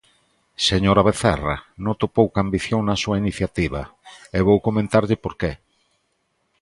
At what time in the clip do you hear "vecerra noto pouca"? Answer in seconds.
1.09-2.39